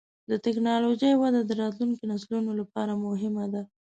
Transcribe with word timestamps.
د 0.29 0.31
ټکنالوجۍ 0.45 1.13
وده 1.17 1.41
د 1.45 1.51
راتلونکي 1.61 2.03
نسلونو 2.11 2.51
لپاره 2.59 2.93
مهمه 3.05 3.45
ده. 3.53 3.61